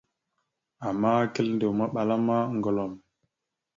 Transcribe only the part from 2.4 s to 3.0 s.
ŋgəlom.